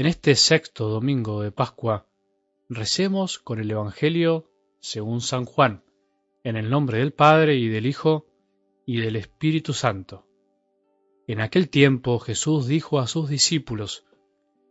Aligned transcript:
En 0.00 0.06
este 0.06 0.34
sexto 0.34 0.88
domingo 0.88 1.42
de 1.42 1.52
Pascua, 1.52 2.06
recemos 2.70 3.38
con 3.38 3.60
el 3.60 3.70
Evangelio 3.70 4.50
según 4.78 5.20
San 5.20 5.44
Juan, 5.44 5.84
en 6.42 6.56
el 6.56 6.70
nombre 6.70 7.00
del 7.00 7.12
Padre 7.12 7.56
y 7.56 7.68
del 7.68 7.84
Hijo 7.84 8.26
y 8.86 8.98
del 9.02 9.14
Espíritu 9.16 9.74
Santo. 9.74 10.26
En 11.26 11.42
aquel 11.42 11.68
tiempo 11.68 12.18
Jesús 12.18 12.66
dijo 12.66 12.98
a 12.98 13.06
sus 13.08 13.28
discípulos, 13.28 14.06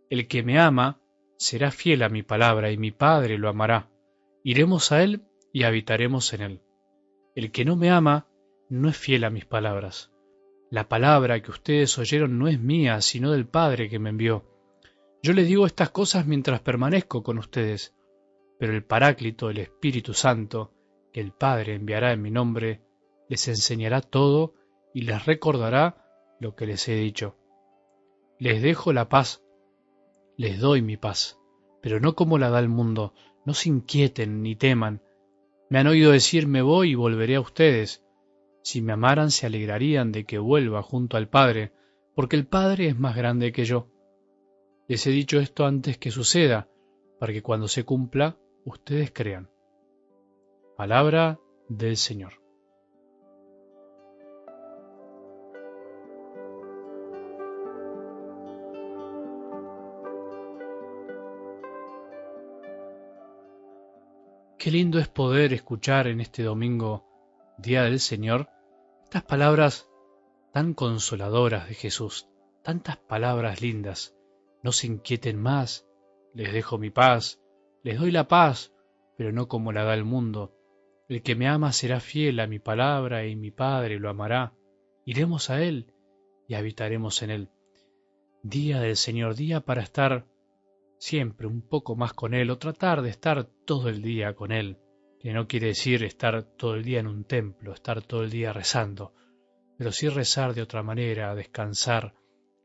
El 0.10 0.28
que 0.28 0.42
me 0.42 0.58
ama 0.58 1.00
será 1.38 1.70
fiel 1.70 2.02
a 2.02 2.10
mi 2.10 2.24
palabra 2.24 2.72
y 2.72 2.80
mi 2.80 2.90
Padre 2.90 3.38
lo 3.38 3.50
amará. 3.50 3.92
Iremos 4.44 4.92
a 4.92 5.04
él 5.04 5.22
y 5.54 5.62
habitaremos 5.62 6.34
en 6.34 6.42
él. 6.42 6.62
El 7.36 7.52
que 7.52 7.66
no 7.66 7.76
me 7.76 7.92
ama 7.92 8.26
no 8.68 8.90
es 8.90 8.98
fiel 8.98 9.24
a 9.24 9.30
mis 9.30 9.46
palabras. 9.46 10.12
La 10.72 10.90
palabra 10.90 11.40
que 11.44 11.52
ustedes 11.52 12.00
oyeron 12.00 12.40
no 12.40 12.48
es 12.48 12.60
mía, 12.60 13.00
sino 13.02 13.32
del 13.32 13.46
Padre 13.46 13.90
que 13.90 14.00
me 14.00 14.10
envió. 14.10 14.49
Yo 15.22 15.34
les 15.34 15.48
digo 15.48 15.66
estas 15.66 15.90
cosas 15.90 16.26
mientras 16.26 16.62
permanezco 16.62 17.24
con 17.24 17.38
ustedes, 17.40 17.94
pero 18.58 18.74
el 18.74 18.86
Paráclito, 18.86 19.50
el 19.50 19.58
Espíritu 19.58 20.14
Santo, 20.14 20.74
que 21.12 21.20
el 21.20 21.34
Padre 21.34 21.76
enviará 21.76 22.14
en 22.14 22.22
mi 22.22 22.32
nombre, 22.32 22.82
les 23.28 23.48
enseñará 23.50 24.02
todo 24.02 24.54
y 24.94 25.02
les 25.02 25.26
recordará 25.26 26.06
lo 26.40 26.56
que 26.56 26.66
les 26.66 26.88
he 26.88 26.96
dicho. 26.96 27.36
Les 28.38 28.62
dejo 28.62 28.94
la 28.94 29.10
paz, 29.10 29.44
les 30.38 30.58
doy 30.58 30.82
mi 30.82 30.96
paz, 30.96 31.38
pero 31.82 32.00
no 32.00 32.16
como 32.16 32.38
la 32.38 32.50
da 32.50 32.60
el 32.60 32.70
mundo, 32.70 33.14
no 33.46 33.54
se 33.54 33.68
inquieten 33.68 34.42
ni 34.42 34.56
teman. 34.56 35.02
Me 35.70 35.80
han 35.80 35.88
oído 35.88 36.14
decir 36.14 36.48
me 36.48 36.62
voy 36.62 36.92
y 36.92 36.96
volveré 36.96 37.36
a 37.36 37.42
ustedes. 37.42 38.06
Si 38.64 38.82
me 38.82 38.94
amaran 38.94 39.32
se 39.32 39.46
alegrarían 39.46 40.14
de 40.14 40.26
que 40.26 40.40
vuelva 40.40 40.82
junto 40.82 41.18
al 41.18 41.28
Padre, 41.28 41.74
porque 42.16 42.38
el 42.38 42.48
Padre 42.48 42.88
es 42.88 42.98
más 42.98 43.18
grande 43.18 43.52
que 43.52 43.66
yo. 43.66 43.88
Les 44.90 45.06
he 45.06 45.12
dicho 45.12 45.40
esto 45.40 45.68
antes 45.68 46.00
que 46.00 46.10
suceda, 46.10 46.68
para 47.20 47.32
que 47.32 47.44
cuando 47.44 47.68
se 47.68 47.84
cumpla 47.86 48.38
ustedes 48.66 49.12
crean. 49.12 49.48
Palabra 50.76 51.40
del 51.68 51.96
Señor. 51.96 52.42
Qué 64.58 64.72
lindo 64.72 64.98
es 64.98 65.08
poder 65.08 65.54
escuchar 65.54 66.08
en 66.08 66.20
este 66.20 66.42
domingo, 66.42 67.06
Día 67.60 67.84
del 67.84 68.00
Señor, 68.00 68.50
estas 69.04 69.22
palabras 69.22 69.88
tan 70.52 70.74
consoladoras 70.74 71.70
de 71.70 71.76
Jesús, 71.76 72.28
tantas 72.64 72.98
palabras 72.98 73.62
lindas. 73.62 74.16
No 74.62 74.72
se 74.72 74.88
inquieten 74.88 75.40
más, 75.42 75.88
les 76.34 76.52
dejo 76.54 76.78
mi 76.78 76.90
paz, 76.90 77.42
les 77.84 78.00
doy 78.00 78.12
la 78.12 78.28
paz, 78.28 78.74
pero 79.18 79.32
no 79.32 79.48
como 79.48 79.72
la 79.72 79.84
da 79.84 79.94
el 79.94 80.04
mundo. 80.04 80.56
El 81.08 81.24
que 81.24 81.36
me 81.36 81.48
ama 81.48 81.72
será 81.72 82.00
fiel 82.00 82.40
a 82.40 82.48
mi 82.48 82.60
palabra 82.60 83.26
y 83.26 83.36
mi 83.36 83.52
Padre 83.52 84.00
lo 84.00 84.10
amará. 84.10 84.54
Iremos 85.06 85.50
a 85.50 85.64
Él 85.64 85.94
y 86.48 86.56
habitaremos 86.56 87.22
en 87.24 87.32
Él. 87.32 87.50
Día 88.44 88.80
del 88.80 88.96
Señor, 88.96 89.36
día 89.36 89.62
para 89.62 89.82
estar 89.82 90.28
siempre 91.00 91.48
un 91.48 91.62
poco 91.62 91.96
más 91.96 92.14
con 92.14 92.34
Él 92.34 92.52
o 92.52 92.58
tratar 92.58 93.02
de 93.02 93.10
estar 93.10 93.46
todo 93.66 93.90
el 93.90 94.02
día 94.02 94.36
con 94.36 94.52
Él, 94.52 94.78
que 95.20 95.34
no 95.34 95.48
quiere 95.48 95.68
decir 95.68 96.04
estar 96.04 96.44
todo 96.44 96.76
el 96.76 96.84
día 96.84 97.00
en 97.00 97.08
un 97.08 97.24
templo, 97.24 97.74
estar 97.74 98.02
todo 98.02 98.24
el 98.24 98.30
día 98.30 98.54
rezando, 98.54 99.14
pero 99.78 99.92
sí 99.92 100.10
rezar 100.10 100.54
de 100.54 100.62
otra 100.62 100.84
manera, 100.84 101.34
descansar, 101.36 102.14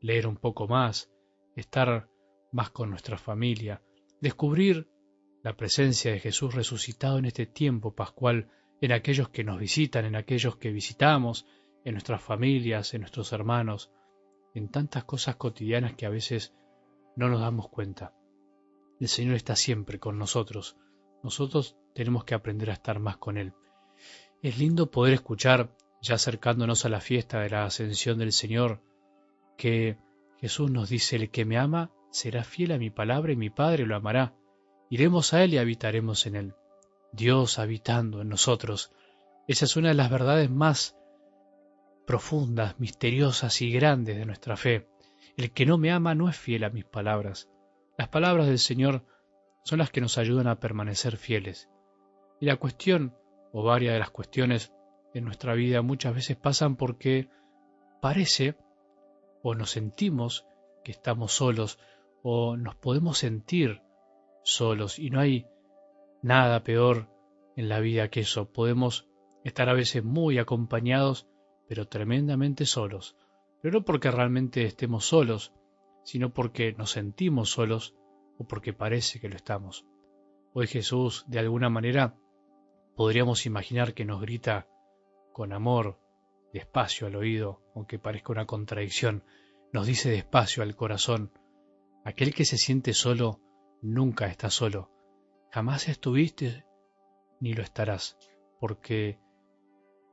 leer 0.00 0.26
un 0.26 0.36
poco 0.36 0.66
más, 0.68 1.10
estar 1.56 2.08
más 2.52 2.70
con 2.70 2.90
nuestra 2.90 3.18
familia, 3.18 3.82
descubrir 4.20 4.88
la 5.42 5.56
presencia 5.56 6.12
de 6.12 6.20
Jesús 6.20 6.54
resucitado 6.54 7.18
en 7.18 7.26
este 7.26 7.46
tiempo 7.46 7.94
pascual, 7.94 8.48
en 8.80 8.92
aquellos 8.92 9.28
que 9.28 9.44
nos 9.44 9.58
visitan, 9.58 10.04
en 10.04 10.16
aquellos 10.16 10.56
que 10.56 10.72
visitamos, 10.72 11.46
en 11.84 11.92
nuestras 11.92 12.22
familias, 12.22 12.94
en 12.94 13.02
nuestros 13.02 13.32
hermanos, 13.32 13.90
en 14.54 14.70
tantas 14.70 15.04
cosas 15.04 15.36
cotidianas 15.36 15.94
que 15.94 16.06
a 16.06 16.10
veces 16.10 16.54
no 17.16 17.28
nos 17.28 17.40
damos 17.40 17.68
cuenta. 17.68 18.14
El 19.00 19.08
Señor 19.08 19.34
está 19.34 19.56
siempre 19.56 19.98
con 19.98 20.18
nosotros. 20.18 20.76
Nosotros 21.22 21.76
tenemos 21.94 22.24
que 22.24 22.34
aprender 22.34 22.70
a 22.70 22.74
estar 22.74 22.98
más 23.00 23.18
con 23.18 23.36
Él. 23.36 23.52
Es 24.42 24.58
lindo 24.58 24.90
poder 24.90 25.14
escuchar, 25.14 25.76
ya 26.00 26.14
acercándonos 26.14 26.84
a 26.84 26.88
la 26.88 27.00
fiesta 27.00 27.40
de 27.40 27.50
la 27.50 27.64
ascensión 27.64 28.18
del 28.18 28.32
Señor, 28.32 28.82
que 29.56 29.98
Jesús 30.44 30.70
nos 30.70 30.90
dice, 30.90 31.16
el 31.16 31.30
que 31.30 31.46
me 31.46 31.56
ama 31.56 31.90
será 32.10 32.44
fiel 32.44 32.72
a 32.72 32.78
mi 32.78 32.90
palabra 32.90 33.32
y 33.32 33.36
mi 33.36 33.48
Padre 33.48 33.86
lo 33.86 33.96
amará. 33.96 34.34
Iremos 34.90 35.32
a 35.32 35.42
Él 35.42 35.54
y 35.54 35.56
habitaremos 35.56 36.26
en 36.26 36.36
Él. 36.36 36.54
Dios 37.12 37.58
habitando 37.58 38.20
en 38.20 38.28
nosotros. 38.28 38.92
Esa 39.48 39.64
es 39.64 39.74
una 39.76 39.88
de 39.88 39.94
las 39.94 40.10
verdades 40.10 40.50
más 40.50 40.98
profundas, 42.06 42.78
misteriosas 42.78 43.62
y 43.62 43.72
grandes 43.72 44.18
de 44.18 44.26
nuestra 44.26 44.58
fe. 44.58 44.86
El 45.38 45.50
que 45.50 45.64
no 45.64 45.78
me 45.78 45.90
ama 45.90 46.14
no 46.14 46.28
es 46.28 46.36
fiel 46.36 46.64
a 46.64 46.68
mis 46.68 46.84
palabras. 46.84 47.48
Las 47.96 48.08
palabras 48.08 48.46
del 48.46 48.58
Señor 48.58 49.06
son 49.62 49.78
las 49.78 49.90
que 49.90 50.02
nos 50.02 50.18
ayudan 50.18 50.46
a 50.46 50.60
permanecer 50.60 51.16
fieles. 51.16 51.70
Y 52.38 52.44
la 52.44 52.56
cuestión, 52.56 53.16
o 53.50 53.62
varias 53.62 53.94
de 53.94 53.98
las 53.98 54.10
cuestiones 54.10 54.74
en 55.14 55.24
nuestra 55.24 55.54
vida 55.54 55.80
muchas 55.80 56.14
veces 56.14 56.36
pasan 56.36 56.76
porque 56.76 57.30
parece 58.02 58.58
o 59.44 59.54
nos 59.54 59.70
sentimos 59.70 60.46
que 60.82 60.90
estamos 60.90 61.32
solos 61.32 61.78
o 62.22 62.56
nos 62.56 62.74
podemos 62.76 63.18
sentir 63.18 63.82
solos 64.42 64.98
y 64.98 65.10
no 65.10 65.20
hay 65.20 65.46
nada 66.22 66.64
peor 66.64 67.10
en 67.54 67.68
la 67.68 67.78
vida 67.78 68.08
que 68.08 68.20
eso. 68.20 68.50
Podemos 68.50 69.06
estar 69.44 69.68
a 69.68 69.74
veces 69.74 70.02
muy 70.02 70.38
acompañados 70.38 71.28
pero 71.68 71.86
tremendamente 71.86 72.64
solos. 72.64 73.16
Pero 73.60 73.80
no 73.80 73.84
porque 73.84 74.10
realmente 74.10 74.64
estemos 74.64 75.04
solos, 75.04 75.52
sino 76.04 76.32
porque 76.32 76.72
nos 76.72 76.92
sentimos 76.92 77.50
solos 77.50 77.94
o 78.38 78.46
porque 78.46 78.72
parece 78.72 79.20
que 79.20 79.28
lo 79.28 79.36
estamos. 79.36 79.86
Hoy 80.54 80.66
Jesús, 80.66 81.24
de 81.28 81.38
alguna 81.38 81.68
manera, 81.68 82.16
podríamos 82.96 83.44
imaginar 83.44 83.92
que 83.92 84.04
nos 84.04 84.20
grita 84.20 84.68
con 85.32 85.52
amor, 85.52 85.98
despacio 86.54 87.08
al 87.08 87.16
oído, 87.16 87.60
aunque 87.74 87.98
parezca 87.98 88.32
una 88.32 88.46
contradicción, 88.46 89.24
nos 89.72 89.88
dice 89.88 90.08
despacio 90.08 90.62
al 90.62 90.76
corazón, 90.76 91.32
aquel 92.04 92.32
que 92.32 92.44
se 92.44 92.58
siente 92.58 92.94
solo 92.94 93.40
nunca 93.82 94.28
está 94.28 94.50
solo, 94.50 94.92
jamás 95.50 95.88
estuviste 95.88 96.64
ni 97.40 97.54
lo 97.54 97.64
estarás, 97.64 98.16
porque 98.60 99.18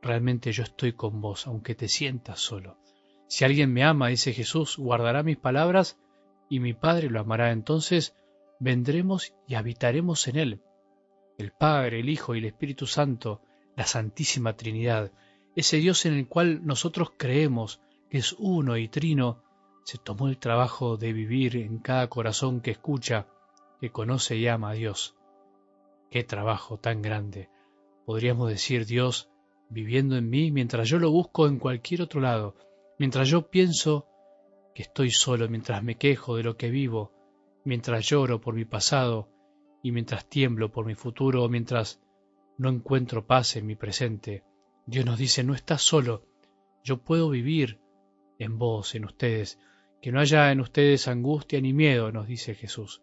realmente 0.02 0.52
yo 0.52 0.64
estoy 0.64 0.94
con 0.94 1.22
vos, 1.22 1.46
aunque 1.46 1.76
te 1.76 1.88
sientas 1.88 2.40
solo. 2.40 2.80
Si 3.28 3.46
alguien 3.46 3.72
me 3.72 3.84
ama, 3.84 4.08
dice 4.08 4.34
Jesús, 4.34 4.78
guardará 4.78 5.22
mis 5.22 5.38
palabras 5.38 6.00
y 6.50 6.60
mi 6.60 6.74
Padre 6.74 7.10
lo 7.12 7.20
amará. 7.20 7.52
Entonces 7.52 8.16
vendremos 8.60 9.34
y 9.48 9.56
habitaremos 9.56 10.28
en 10.28 10.38
él. 10.38 10.62
El 11.38 11.52
Padre, 11.52 12.00
el 12.00 12.10
Hijo 12.10 12.34
y 12.34 12.40
el 12.40 12.46
Espíritu 12.46 12.88
Santo, 12.88 13.42
la 13.78 13.86
Santísima 13.86 14.58
Trinidad, 14.58 15.12
ese 15.56 15.78
Dios 15.78 16.06
en 16.06 16.14
el 16.14 16.28
cual 16.28 16.66
nosotros 16.66 17.12
creemos 17.18 17.82
que 18.10 18.20
es 18.20 18.36
uno 18.38 18.78
y 18.78 18.88
trino, 18.88 19.44
se 19.84 19.98
tomó 19.98 20.28
el 20.28 20.38
trabajo 20.38 20.98
de 20.98 21.14
vivir 21.14 21.58
en 21.58 21.80
cada 21.80 22.08
corazón 22.08 22.62
que 22.62 22.72
escucha, 22.72 23.28
que 23.80 23.92
conoce 23.92 24.38
y 24.38 24.48
ama 24.48 24.72
a 24.72 24.74
Dios. 24.74 25.16
Qué 26.10 26.24
trabajo 26.24 26.78
tan 26.78 27.02
grande. 27.02 27.50
Podríamos 28.06 28.50
decir 28.50 28.86
Dios 28.86 29.30
viviendo 29.70 30.18
en 30.18 30.30
mí 30.30 30.52
mientras 30.52 30.90
yo 30.90 31.00
lo 31.00 31.12
busco 31.12 31.48
en 31.48 31.58
cualquier 31.58 32.02
otro 32.02 32.20
lado, 32.20 32.56
mientras 33.00 33.30
yo 33.30 33.50
pienso 33.50 34.08
que 34.76 34.84
estoy 34.84 35.10
solo, 35.10 35.48
mientras 35.50 35.82
me 35.84 35.96
quejo 35.96 36.36
de 36.36 36.44
lo 36.44 36.58
que 36.58 36.70
vivo, 36.70 37.12
mientras 37.64 38.08
lloro 38.08 38.42
por 38.42 38.54
mi 38.54 38.66
pasado 38.66 39.30
y 39.82 39.92
mientras 39.92 40.28
tiemblo 40.28 40.72
por 40.72 40.86
mi 40.86 40.96
futuro, 40.96 41.48
mientras 41.50 42.02
no 42.58 42.70
encuentro 42.70 43.26
paz 43.26 43.56
en 43.56 43.66
mi 43.66 43.76
presente, 43.76 44.44
Dios 44.86 45.06
nos 45.06 45.18
dice, 45.18 45.44
no 45.44 45.54
estás 45.54 45.82
solo, 45.82 46.26
yo 46.84 46.98
puedo 46.98 47.30
vivir 47.30 47.80
en 48.40 48.58
vos, 48.58 48.96
en 48.96 49.06
ustedes, 49.06 49.60
que 50.02 50.12
no 50.12 50.20
haya 50.20 50.52
en 50.52 50.62
ustedes 50.62 51.08
angustia 51.08 51.62
ni 51.62 51.74
miedo, 51.74 52.12
nos 52.12 52.28
dice 52.28 52.56
Jesús, 52.56 53.02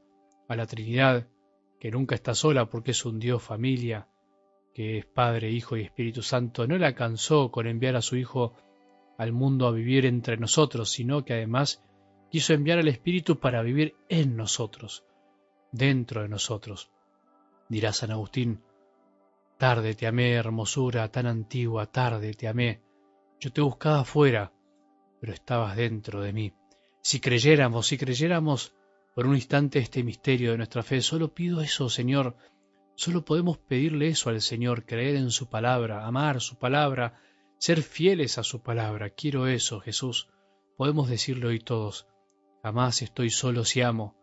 a 0.48 0.56
la 0.56 0.66
Trinidad, 0.66 1.28
que 1.78 1.90
nunca 1.90 2.14
está 2.14 2.34
sola 2.34 2.68
porque 2.68 2.90
es 2.90 3.04
un 3.04 3.20
Dios 3.20 3.42
familia, 3.42 4.08
que 4.74 4.98
es 4.98 5.06
Padre, 5.06 5.50
Hijo 5.50 5.76
y 5.76 5.82
Espíritu 5.82 6.22
Santo, 6.22 6.66
no 6.66 6.76
le 6.76 6.86
alcanzó 6.86 7.50
con 7.50 7.66
enviar 7.66 7.96
a 7.96 8.02
su 8.02 8.16
Hijo 8.16 8.54
al 9.16 9.32
mundo 9.32 9.66
a 9.66 9.72
vivir 9.72 10.06
entre 10.06 10.36
nosotros, 10.36 10.90
sino 10.90 11.24
que 11.24 11.34
además 11.34 11.82
quiso 12.30 12.52
enviar 12.52 12.78
al 12.78 12.88
Espíritu 12.88 13.38
para 13.38 13.62
vivir 13.62 13.94
en 14.08 14.36
nosotros, 14.36 15.04
dentro 15.72 16.22
de 16.22 16.28
nosotros. 16.28 16.90
Dirá 17.68 17.92
San 17.92 18.10
Agustín, 18.10 18.62
tarde 19.58 19.94
te 19.94 20.06
amé, 20.06 20.32
hermosura 20.32 21.10
tan 21.10 21.26
antigua, 21.26 21.86
tarde 21.86 22.32
te 22.32 22.48
amé, 22.48 22.82
yo 23.40 23.52
te 23.52 23.60
buscaba 23.60 24.00
afuera, 24.00 24.52
pero 25.20 25.32
estabas 25.34 25.76
dentro 25.76 26.20
de 26.22 26.32
mí. 26.32 26.52
Si 27.02 27.20
creyéramos, 27.20 27.86
si 27.88 27.98
creyéramos, 27.98 28.72
por 29.18 29.26
un 29.26 29.34
instante 29.34 29.80
este 29.80 30.04
misterio 30.04 30.52
de 30.52 30.58
nuestra 30.58 30.84
fe. 30.84 31.00
Solo 31.00 31.34
pido 31.34 31.60
eso, 31.60 31.88
Señor. 31.88 32.36
Solo 32.94 33.24
podemos 33.24 33.58
pedirle 33.58 34.06
eso 34.06 34.30
al 34.30 34.40
Señor, 34.40 34.86
creer 34.86 35.16
en 35.16 35.32
su 35.32 35.48
palabra, 35.48 36.06
amar 36.06 36.40
su 36.40 36.56
palabra, 36.56 37.20
ser 37.58 37.82
fieles 37.82 38.38
a 38.38 38.44
su 38.44 38.62
palabra. 38.62 39.10
Quiero 39.10 39.48
eso, 39.48 39.80
Jesús. 39.80 40.28
Podemos 40.76 41.08
decirlo 41.08 41.48
hoy 41.48 41.58
todos. 41.58 42.06
Jamás 42.62 43.02
estoy 43.02 43.30
solo 43.30 43.64
si 43.64 43.80
amo, 43.80 44.14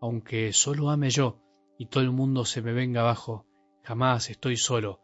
aunque 0.00 0.52
solo 0.52 0.90
ame 0.90 1.10
yo 1.10 1.40
y 1.76 1.86
todo 1.86 2.04
el 2.04 2.12
mundo 2.12 2.44
se 2.44 2.62
me 2.62 2.72
venga 2.72 3.00
abajo. 3.00 3.46
Jamás 3.86 4.30
estoy 4.30 4.56
solo. 4.56 4.98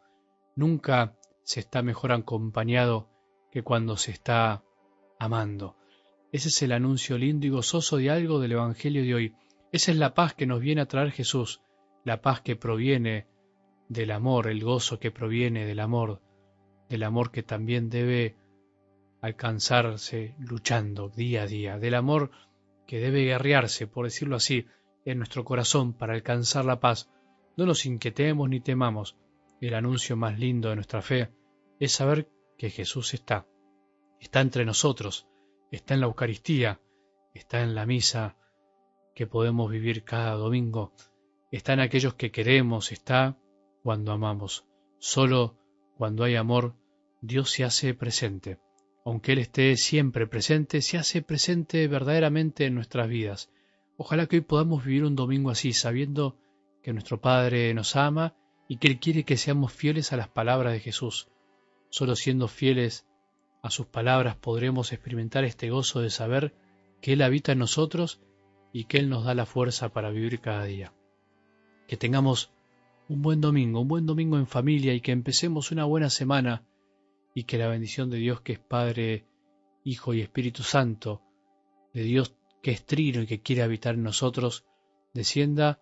Nunca 0.57 1.15
se 1.43 1.61
está 1.61 1.81
mejor 1.81 2.11
acompañado 2.11 3.07
que 3.49 3.63
cuando 3.63 3.95
se 3.95 4.11
está 4.11 4.61
amando. 5.17 5.77
Ese 6.33 6.49
es 6.49 6.61
el 6.63 6.73
anuncio 6.73 7.17
lindo 7.17 7.47
y 7.47 7.49
gozoso 7.49 7.95
de 7.95 8.09
algo 8.09 8.41
del 8.41 8.51
Evangelio 8.51 9.03
de 9.03 9.15
hoy. 9.15 9.35
Esa 9.71 9.91
es 9.91 9.97
la 9.97 10.13
paz 10.13 10.33
que 10.33 10.47
nos 10.47 10.59
viene 10.59 10.81
a 10.81 10.85
traer 10.85 11.11
Jesús, 11.11 11.61
la 12.03 12.21
paz 12.21 12.41
que 12.41 12.57
proviene 12.57 13.25
del 13.87 14.11
amor, 14.11 14.47
el 14.47 14.61
gozo 14.61 14.99
que 14.99 15.11
proviene 15.11 15.65
del 15.65 15.79
amor, 15.79 16.21
del 16.89 17.03
amor 17.03 17.31
que 17.31 17.41
también 17.41 17.89
debe 17.89 18.35
alcanzarse 19.21 20.35
luchando 20.39 21.07
día 21.07 21.43
a 21.43 21.47
día, 21.47 21.79
del 21.79 21.93
amor 21.93 22.31
que 22.85 22.99
debe 22.99 23.23
guerrearse, 23.23 23.87
por 23.87 24.03
decirlo 24.03 24.35
así, 24.35 24.65
en 25.05 25.19
nuestro 25.19 25.45
corazón 25.45 25.93
para 25.93 26.15
alcanzar 26.15 26.65
la 26.65 26.81
paz. 26.81 27.09
No 27.55 27.65
nos 27.65 27.85
inquietemos 27.85 28.49
ni 28.49 28.59
temamos. 28.59 29.17
El 29.61 29.75
anuncio 29.75 30.17
más 30.17 30.39
lindo 30.39 30.69
de 30.69 30.75
nuestra 30.75 31.01
fe 31.01 31.29
es 31.79 31.91
saber 31.91 32.29
que 32.57 32.69
Jesús 32.69 33.13
está, 33.13 33.47
está 34.19 34.41
entre 34.41 34.65
nosotros, 34.65 35.27
está 35.71 35.93
en 35.93 36.01
la 36.01 36.07
Eucaristía, 36.07 36.81
está 37.33 37.61
en 37.61 37.75
la 37.75 37.85
misa 37.85 38.37
que 39.15 39.27
podemos 39.27 39.69
vivir 39.71 40.03
cada 40.03 40.33
domingo, 40.33 40.93
está 41.51 41.73
en 41.73 41.81
aquellos 41.81 42.15
que 42.15 42.31
queremos, 42.31 42.91
está 42.91 43.37
cuando 43.83 44.11
amamos. 44.11 44.65
Solo 44.97 45.57
cuando 45.97 46.23
hay 46.23 46.35
amor, 46.35 46.75
Dios 47.21 47.51
se 47.51 47.63
hace 47.63 47.93
presente. 47.93 48.59
Aunque 49.05 49.33
Él 49.33 49.39
esté 49.39 49.75
siempre 49.77 50.27
presente, 50.27 50.81
se 50.81 50.97
hace 50.97 51.21
presente 51.21 51.87
verdaderamente 51.87 52.65
en 52.65 52.75
nuestras 52.75 53.07
vidas. 53.07 53.49
Ojalá 53.97 54.27
que 54.27 54.37
hoy 54.37 54.41
podamos 54.41 54.83
vivir 54.83 55.03
un 55.03 55.15
domingo 55.15 55.49
así, 55.49 55.73
sabiendo 55.73 56.37
que 56.83 56.93
nuestro 56.93 57.19
Padre 57.19 57.73
nos 57.73 57.95
ama 57.95 58.35
y 58.67 58.77
que 58.77 58.89
Él 58.89 58.99
quiere 58.99 59.23
que 59.23 59.37
seamos 59.37 59.71
fieles 59.71 60.13
a 60.13 60.17
las 60.17 60.27
palabras 60.27 60.73
de 60.73 60.81
Jesús. 60.81 61.29
Solo 61.89 62.15
siendo 62.15 62.47
fieles 62.47 63.07
a 63.63 63.71
sus 63.71 63.85
palabras 63.87 64.35
podremos 64.35 64.91
experimentar 64.91 65.45
este 65.45 65.69
gozo 65.69 66.01
de 66.01 66.09
saber 66.09 66.53
que 67.01 67.13
Él 67.13 67.21
habita 67.21 67.53
en 67.53 67.59
nosotros 67.59 68.21
y 68.73 68.85
que 68.85 68.97
Él 68.97 69.09
nos 69.09 69.23
da 69.23 69.33
la 69.33 69.45
fuerza 69.45 69.89
para 69.89 70.11
vivir 70.11 70.41
cada 70.41 70.65
día. 70.65 70.93
Que 71.87 71.95
tengamos 71.95 72.51
un 73.07 73.21
buen 73.21 73.39
domingo, 73.39 73.79
un 73.79 73.87
buen 73.87 74.05
domingo 74.05 74.37
en 74.37 74.47
familia 74.47 74.93
y 74.93 75.01
que 75.01 75.11
empecemos 75.11 75.71
una 75.71 75.85
buena 75.85 76.09
semana 76.09 76.65
y 77.33 77.45
que 77.45 77.57
la 77.57 77.67
bendición 77.67 78.09
de 78.09 78.17
Dios 78.17 78.41
que 78.41 78.53
es 78.53 78.59
Padre, 78.59 79.25
Hijo 79.85 80.13
y 80.13 80.21
Espíritu 80.21 80.63
Santo, 80.63 81.21
de 81.93 82.03
Dios 82.03 82.35
que 82.61 82.71
es 82.71 82.85
trino 82.85 83.21
y 83.21 83.27
que 83.27 83.41
quiere 83.41 83.61
habitar 83.61 83.95
en 83.95 84.03
nosotros, 84.03 84.65
descienda 85.13 85.81